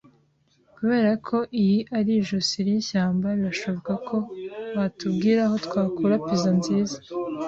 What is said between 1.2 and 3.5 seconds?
ko iyi ari ijosi ryishyamba,